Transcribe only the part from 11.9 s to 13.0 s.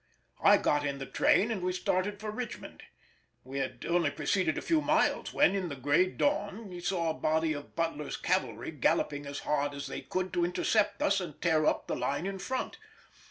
line in front.